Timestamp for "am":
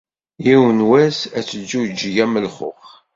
2.23-2.33